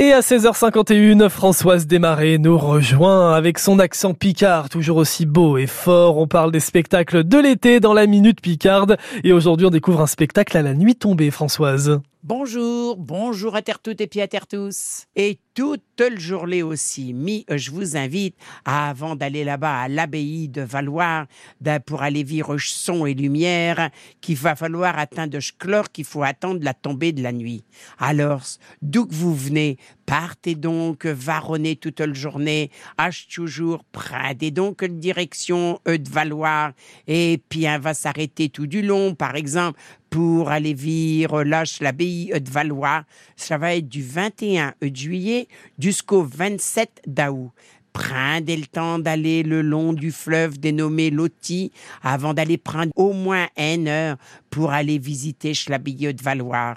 [0.00, 5.66] Et à 16h51, Françoise Desmarais nous rejoint avec son accent picard, toujours aussi beau et
[5.66, 6.18] fort.
[6.18, 8.96] On parle des spectacles de l'été dans la Minute Picarde.
[9.24, 12.00] Et aujourd'hui, on découvre un spectacle à la nuit tombée, Françoise.
[12.24, 15.06] Bonjour, bonjour à terre toutes et puis à terre tous.
[15.14, 18.34] Et toute le journée aussi, mi, je vous invite,
[18.64, 21.26] avant d'aller là-bas à l'abbaye de Valoir,
[21.86, 23.90] pour aller vivre son et lumière,
[24.20, 27.62] qu'il va falloir atteindre chlore, qu'il faut attendre la tombée de la nuit.
[28.00, 28.42] Alors,
[28.82, 29.78] d'où que vous venez,
[30.08, 36.72] partez donc varonner toute la journée, H toujours, prenez donc direction e de Valoir,
[37.06, 42.32] et puis on va s'arrêter tout du long, par exemple, pour aller vivre lâche l'abbaye
[42.40, 43.04] de Valois.
[43.36, 45.46] Ça va être du 21 juillet
[45.78, 47.50] jusqu'au 27 d'août.
[47.92, 51.70] Prenez le temps d'aller le long du fleuve dénommé Loti
[52.02, 54.16] avant d'aller prendre au moins une heure
[54.48, 56.76] pour aller visiter l'abbaye de Valois.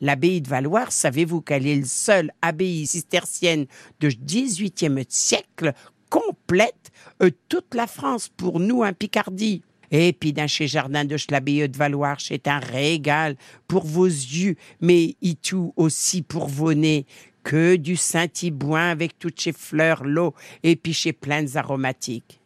[0.00, 3.66] L'abbaye de Valois, savez-vous qu'elle est le seule abbaye cistercienne
[4.00, 5.72] de 18e siècle
[6.10, 9.62] complète de toute la France pour nous, en Picardie?
[9.90, 13.36] Et puis dans chez Jardin de l'abbaye de Valoir, c'est un régal
[13.68, 17.06] pour vos yeux, mais y tout aussi pour vos nez
[17.44, 22.40] que du saint-ibouin avec toutes ses fleurs, l'eau et puis chez plantes aromatiques.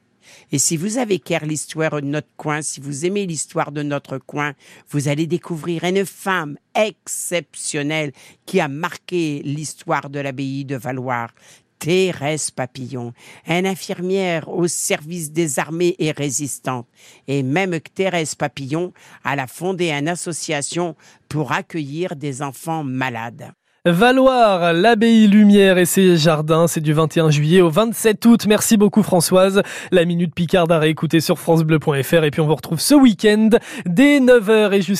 [0.52, 4.18] Et si vous avez qu'à l'histoire de notre coin, si vous aimez l'histoire de notre
[4.18, 4.54] coin,
[4.90, 8.12] vous allez découvrir une femme exceptionnelle
[8.46, 11.32] qui a marqué l'histoire de l'abbaye de Valoir.
[11.78, 13.12] Thérèse Papillon,
[13.46, 16.88] une infirmière au service des armées et résistante.
[17.28, 18.92] Et même Thérèse Papillon,
[19.24, 20.96] elle a fondé une association
[21.28, 23.52] pour accueillir des enfants malades.
[23.90, 28.46] Valoir, l'abbaye Lumière et ses jardins, c'est du 21 juillet au 27 août.
[28.46, 29.62] Merci beaucoup Françoise.
[29.90, 33.48] La Minute Picard à réécouter sur francebleu.fr et puis on vous retrouve ce week-end
[33.86, 34.96] dès 9h et jusqu'à